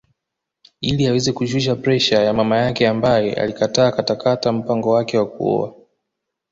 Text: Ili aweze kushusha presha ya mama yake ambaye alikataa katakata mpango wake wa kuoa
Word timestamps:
Ili 0.81 1.07
aweze 1.07 1.31
kushusha 1.33 1.75
presha 1.75 2.19
ya 2.23 2.33
mama 2.33 2.57
yake 2.57 2.87
ambaye 2.87 3.33
alikataa 3.33 3.91
katakata 3.91 4.51
mpango 4.51 4.89
wake 4.91 5.17
wa 5.17 5.25
kuoa 5.29 5.73